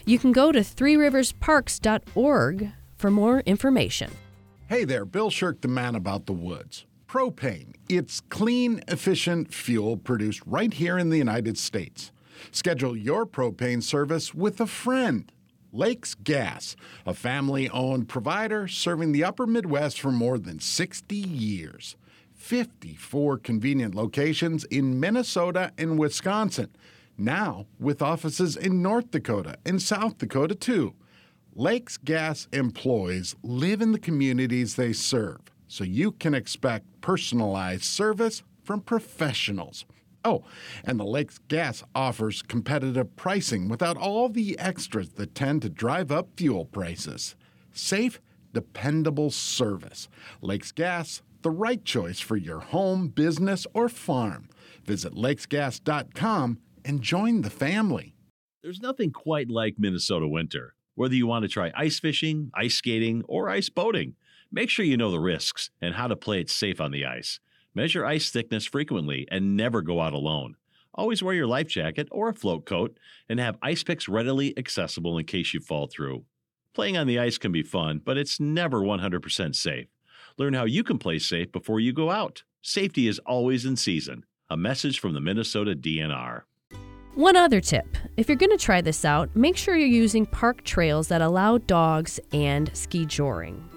You 0.05 0.19
can 0.19 0.31
go 0.31 0.51
to 0.51 0.59
threeriversparks.org 0.59 2.71
for 2.95 3.09
more 3.09 3.39
information. 3.39 4.11
Hey 4.69 4.83
there, 4.83 5.03
Bill 5.03 5.31
Sherck, 5.31 5.61
the 5.61 5.67
man 5.67 5.95
about 5.95 6.27
the 6.27 6.33
woods. 6.33 6.85
Propane. 7.07 7.73
It's 7.89 8.21
clean, 8.21 8.83
efficient 8.87 9.51
fuel 9.53 9.97
produced 9.97 10.41
right 10.45 10.73
here 10.73 10.99
in 10.99 11.09
the 11.09 11.17
United 11.17 11.57
States. 11.57 12.11
Schedule 12.51 12.95
your 12.95 13.25
propane 13.25 13.81
service 13.81 14.31
with 14.33 14.61
a 14.61 14.67
friend. 14.67 15.31
Lakes 15.71 16.13
Gas, 16.13 16.75
a 17.05 17.13
family 17.13 17.69
owned 17.69 18.07
provider 18.07 18.67
serving 18.67 19.11
the 19.11 19.23
upper 19.23 19.47
Midwest 19.47 19.99
for 19.99 20.11
more 20.11 20.37
than 20.37 20.59
60 20.59 21.15
years. 21.15 21.95
54 22.35 23.39
convenient 23.39 23.95
locations 23.95 24.65
in 24.65 24.99
Minnesota 24.99 25.71
and 25.77 25.97
Wisconsin. 25.97 26.69
Now 27.17 27.65
with 27.79 28.01
offices 28.01 28.57
in 28.57 28.81
North 28.81 29.11
Dakota 29.11 29.57
and 29.65 29.81
South 29.81 30.17
Dakota, 30.17 30.55
too. 30.55 30.93
Lakes 31.53 31.95
Gas 31.95 32.49
employees 32.51 33.35
live 33.41 33.81
in 33.81 33.93
the 33.93 33.99
communities 33.99 34.75
they 34.75 34.91
serve, 34.91 35.39
so 35.67 35.85
you 35.85 36.11
can 36.11 36.33
expect 36.33 36.85
personalized 36.99 37.85
service 37.85 38.43
from 38.61 38.81
professionals. 38.81 39.85
Oh, 40.25 40.43
and 40.83 40.99
the 40.99 41.05
Lakes 41.05 41.37
Gas 41.47 41.83
offers 41.93 42.41
competitive 42.41 43.15
pricing 43.15 43.69
without 43.69 43.95
all 43.95 44.27
the 44.27 44.59
extras 44.59 45.09
that 45.11 45.35
tend 45.35 45.61
to 45.61 45.69
drive 45.69 46.11
up 46.11 46.27
fuel 46.35 46.65
prices. 46.65 47.35
Safe, 47.71 48.19
dependable 48.51 49.31
service. 49.31 50.09
Lakes 50.41 50.73
Gas, 50.73 51.21
the 51.43 51.51
right 51.51 51.85
choice 51.85 52.19
for 52.19 52.35
your 52.35 52.59
home, 52.59 53.07
business, 53.07 53.67
or 53.73 53.87
farm. 53.87 54.49
Visit 54.83 55.13
lakesgas.com 55.13 56.59
and 56.85 57.01
join 57.01 57.41
the 57.41 57.49
family. 57.49 58.15
There's 58.61 58.81
nothing 58.81 59.11
quite 59.11 59.49
like 59.49 59.75
Minnesota 59.79 60.27
winter. 60.27 60.75
Whether 60.93 61.15
you 61.15 61.25
want 61.27 61.43
to 61.43 61.49
try 61.49 61.71
ice 61.75 61.99
fishing, 61.99 62.51
ice 62.53 62.75
skating, 62.75 63.23
or 63.27 63.49
ice 63.49 63.69
boating, 63.69 64.13
make 64.51 64.69
sure 64.69 64.85
you 64.85 64.95
know 64.95 65.11
the 65.11 65.19
risks 65.19 65.71
and 65.81 65.95
how 65.95 66.07
to 66.07 66.15
play 66.15 66.39
it 66.39 66.49
safe 66.49 66.79
on 66.79 66.91
the 66.91 67.05
ice. 67.05 67.39
Measure 67.73 68.05
ice 68.05 68.29
thickness 68.29 68.65
frequently 68.65 69.27
and 69.29 69.57
never 69.57 69.81
go 69.81 69.99
out 69.99 70.13
alone. 70.13 70.55
Always 70.93 71.21
wear 71.21 71.33
your 71.33 71.47
life 71.47 71.67
jacket 71.67 72.07
or 72.11 72.29
a 72.29 72.33
float 72.33 72.65
coat 72.65 72.97
and 73.27 73.39
have 73.39 73.57
ice 73.61 73.83
picks 73.83 74.07
readily 74.07 74.57
accessible 74.57 75.17
in 75.17 75.25
case 75.25 75.53
you 75.53 75.59
fall 75.59 75.87
through. 75.87 76.23
Playing 76.73 76.97
on 76.97 77.07
the 77.07 77.19
ice 77.19 77.37
can 77.37 77.51
be 77.51 77.63
fun, 77.63 77.99
but 78.03 78.17
it's 78.17 78.39
never 78.39 78.79
100% 78.79 79.55
safe. 79.55 79.87
Learn 80.37 80.53
how 80.53 80.65
you 80.65 80.83
can 80.83 80.99
play 80.99 81.19
safe 81.19 81.51
before 81.51 81.79
you 81.79 81.91
go 81.91 82.11
out. 82.11 82.43
Safety 82.61 83.07
is 83.07 83.19
always 83.19 83.65
in 83.65 83.75
season. 83.75 84.23
A 84.49 84.55
message 84.55 84.99
from 84.99 85.13
the 85.13 85.21
Minnesota 85.21 85.75
DNR. 85.75 86.43
One 87.15 87.37
other 87.37 87.61
tip 87.61 87.95
if 88.17 88.27
you're 88.27 88.35
going 88.35 88.51
to 88.51 88.57
try 88.57 88.81
this 88.81 89.05
out, 89.05 89.33
make 89.37 89.55
sure 89.55 89.77
you're 89.77 89.87
using 89.87 90.25
park 90.25 90.65
trails 90.65 91.07
that 91.07 91.21
allow 91.21 91.57
dogs 91.57 92.19
and 92.33 92.69
ski 92.75 93.05
joring. 93.05 93.69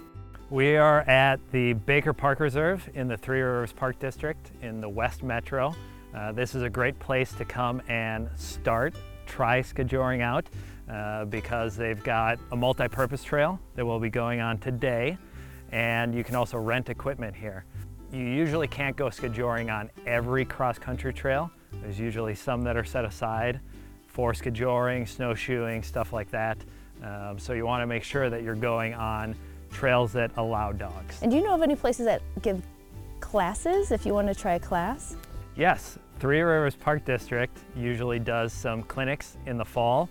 We 0.51 0.77
are 0.77 1.03
at 1.03 1.39
the 1.53 1.75
Baker 1.75 2.13
Park 2.13 2.41
Reserve 2.41 2.89
in 2.95 3.07
the 3.07 3.17
Three 3.17 3.41
Rivers 3.41 3.73
Park 3.73 4.01
District 4.01 4.51
in 4.61 4.81
the 4.81 4.89
West 4.89 5.23
Metro. 5.23 5.73
Uh, 6.17 6.33
this 6.33 6.57
is 6.57 6.63
a 6.63 6.71
great 6.71 6.99
place 6.99 7.33
to 7.35 7.45
come 7.45 7.81
and 7.89 8.29
start, 8.35 8.95
try 9.27 9.61
skijoring 9.61 10.21
out 10.21 10.47
uh, 10.91 11.25
because 11.27 11.77
they've 11.77 12.03
got 12.03 12.41
a 12.51 12.57
multi-purpose 12.57 13.23
trail 13.23 13.61
that 13.77 13.87
we'll 13.87 14.01
be 14.01 14.11
going 14.11 14.41
on 14.41 14.59
today. 14.59 15.17
and 15.71 16.15
you 16.15 16.25
can 16.25 16.35
also 16.35 16.59
rent 16.59 16.89
equipment 16.89 17.37
here. 17.37 17.65
You 18.13 18.25
usually 18.25 18.67
can't 18.67 18.97
go 18.97 19.07
skijoring 19.07 19.73
on 19.73 19.91
every 20.07 20.45
cross-country 20.45 21.13
trail. 21.13 21.51
There's 21.73 21.99
usually 21.99 22.35
some 22.35 22.63
that 22.63 22.77
are 22.77 22.85
set 22.85 23.05
aside 23.05 23.61
for 24.07 24.33
skijoring, 24.33 25.07
snowshoeing, 25.07 25.83
stuff 25.83 26.13
like 26.13 26.31
that. 26.31 26.59
Um, 27.03 27.39
so 27.39 27.53
you 27.53 27.65
want 27.65 27.83
to 27.83 27.87
make 27.87 28.03
sure 28.03 28.31
that 28.31 28.43
you're 28.43 28.55
going 28.55 28.95
on 28.95 29.37
trails 29.71 30.13
that 30.15 30.31
allow 30.37 30.73
dogs. 30.73 31.21
And 31.23 31.31
do 31.31 31.37
you 31.37 31.45
know 31.45 31.55
of 31.55 31.63
any 31.63 31.77
places 31.77 32.07
that 32.07 32.23
give 32.43 32.63
classes 33.21 33.93
if 33.93 34.07
you 34.07 34.15
want 34.15 34.29
to 34.29 34.35
try 34.35 34.55
a 34.55 34.61
class? 34.61 35.17
Yes, 35.57 35.99
Three 36.19 36.41
Rivers 36.41 36.75
Park 36.75 37.05
District 37.05 37.57
usually 37.77 38.19
does 38.19 38.53
some 38.53 38.83
clinics 38.83 39.37
in 39.47 39.57
the 39.57 39.65
fall, 39.65 40.09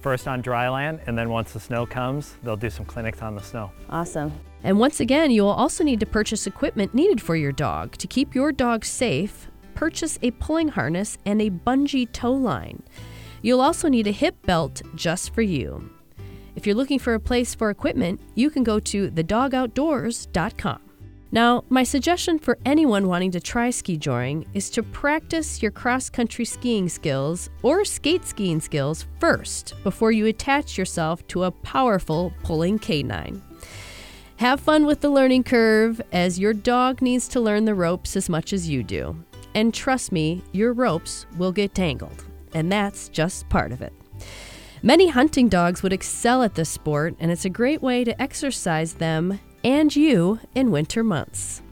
first 0.00 0.26
on 0.26 0.40
dry 0.40 0.68
land, 0.68 1.00
and 1.06 1.18
then 1.18 1.28
once 1.28 1.52
the 1.52 1.60
snow 1.60 1.84
comes, 1.84 2.34
they'll 2.42 2.56
do 2.56 2.70
some 2.70 2.86
clinics 2.86 3.20
on 3.20 3.34
the 3.34 3.42
snow. 3.42 3.70
Awesome. 3.90 4.32
And 4.62 4.78
once 4.78 5.00
again, 5.00 5.30
you 5.30 5.42
will 5.42 5.50
also 5.50 5.84
need 5.84 6.00
to 6.00 6.06
purchase 6.06 6.46
equipment 6.46 6.94
needed 6.94 7.20
for 7.20 7.36
your 7.36 7.52
dog. 7.52 7.92
To 7.98 8.06
keep 8.06 8.34
your 8.34 8.52
dog 8.52 8.86
safe, 8.86 9.48
purchase 9.74 10.18
a 10.22 10.30
pulling 10.32 10.68
harness 10.68 11.18
and 11.26 11.42
a 11.42 11.50
bungee 11.50 12.10
tow 12.12 12.32
line. 12.32 12.82
You'll 13.42 13.60
also 13.60 13.88
need 13.88 14.06
a 14.06 14.12
hip 14.12 14.36
belt 14.46 14.82
just 14.94 15.34
for 15.34 15.42
you. 15.42 15.90
If 16.56 16.66
you're 16.66 16.76
looking 16.76 16.98
for 16.98 17.14
a 17.14 17.20
place 17.20 17.54
for 17.54 17.70
equipment, 17.70 18.20
you 18.34 18.48
can 18.48 18.64
go 18.64 18.78
to 18.80 19.10
thedogoutdoors.com. 19.10 20.80
Now, 21.34 21.64
my 21.68 21.82
suggestion 21.82 22.38
for 22.38 22.58
anyone 22.64 23.08
wanting 23.08 23.32
to 23.32 23.40
try 23.40 23.70
ski 23.70 23.96
joring 23.96 24.46
is 24.54 24.70
to 24.70 24.84
practice 24.84 25.60
your 25.60 25.72
cross 25.72 26.08
country 26.08 26.44
skiing 26.44 26.88
skills 26.88 27.50
or 27.62 27.84
skate 27.84 28.24
skiing 28.24 28.60
skills 28.60 29.06
first 29.18 29.74
before 29.82 30.12
you 30.12 30.26
attach 30.26 30.78
yourself 30.78 31.26
to 31.26 31.42
a 31.42 31.50
powerful 31.50 32.32
pulling 32.44 32.78
canine. 32.78 33.42
Have 34.36 34.60
fun 34.60 34.86
with 34.86 35.00
the 35.00 35.10
learning 35.10 35.42
curve 35.42 36.00
as 36.12 36.38
your 36.38 36.52
dog 36.52 37.02
needs 37.02 37.26
to 37.28 37.40
learn 37.40 37.64
the 37.64 37.74
ropes 37.74 38.16
as 38.16 38.28
much 38.28 38.52
as 38.52 38.68
you 38.68 38.84
do. 38.84 39.16
And 39.54 39.72
trust 39.72 40.12
me, 40.12 40.42
your 40.52 40.72
ropes 40.72 41.26
will 41.36 41.52
get 41.52 41.74
tangled, 41.74 42.24
and 42.52 42.70
that's 42.70 43.08
just 43.08 43.48
part 43.48 43.72
of 43.72 43.82
it. 43.82 43.92
Many 44.82 45.08
hunting 45.08 45.48
dogs 45.48 45.82
would 45.82 45.92
excel 45.92 46.42
at 46.42 46.54
this 46.54 46.68
sport, 46.68 47.16
and 47.18 47.30
it's 47.30 47.44
a 47.44 47.50
great 47.50 47.80
way 47.80 48.04
to 48.04 48.20
exercise 48.20 48.94
them 48.94 49.40
and 49.64 49.94
you 49.96 50.40
in 50.54 50.70
winter 50.70 51.02
months. 51.02 51.62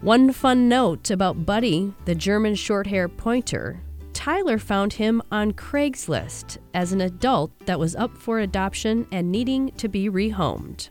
One 0.00 0.32
fun 0.32 0.68
note 0.68 1.10
about 1.10 1.44
Buddy, 1.44 1.92
the 2.04 2.14
German 2.14 2.54
short-hair 2.54 3.08
pointer. 3.08 3.80
Tyler 4.12 4.58
found 4.58 4.94
him 4.94 5.22
on 5.32 5.52
Craigslist 5.52 6.58
as 6.72 6.92
an 6.92 7.00
adult 7.00 7.50
that 7.66 7.80
was 7.80 7.96
up 7.96 8.16
for 8.16 8.38
adoption 8.38 9.06
and 9.10 9.32
needing 9.32 9.72
to 9.72 9.88
be 9.88 10.08
rehomed. 10.08 10.90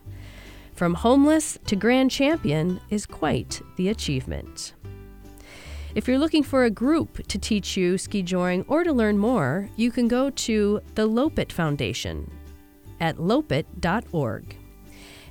From 0.74 0.94
homeless 0.94 1.58
to 1.65 1.75
grand 1.75 2.12
champion 2.12 2.82
is 2.89 3.05
quite 3.05 3.62
the 3.77 3.89
achievement. 3.89 4.75
If 5.96 6.10
you're 6.10 6.20
looking 6.20 6.44
for 6.44 6.66
a 6.66 6.70
group 6.70 7.25
to 7.28 7.40
teach 7.40 7.78
you 7.78 7.98
ski 7.98 8.22
joring 8.22 8.66
or 8.68 8.84
to 8.84 8.92
learn 8.92 9.18
more, 9.18 9.70
you 9.78 9.92
can 9.92 10.10
go 10.10 10.30
to 10.30 10.82
the 10.96 11.08
Loppet 11.08 11.54
Foundation 11.54 12.30
at 13.00 13.16
loppet.org. 13.16 14.58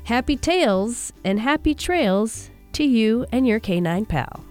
Happy 0.04 0.36
tails 0.36 1.12
and 1.22 1.38
happy 1.38 1.74
trails 1.74 2.50
to 2.72 2.84
you 2.84 3.26
and 3.30 3.46
your 3.46 3.60
canine 3.60 4.06
pal. 4.06 4.43